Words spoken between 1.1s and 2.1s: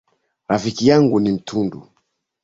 ni mtundu.